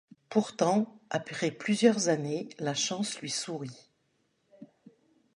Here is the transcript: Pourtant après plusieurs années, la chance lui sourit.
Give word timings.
Pourtant 0.29 0.99
après 1.11 1.51
plusieurs 1.51 2.07
années, 2.07 2.49
la 2.57 2.73
chance 2.73 3.19
lui 3.21 3.29
sourit. 3.29 3.91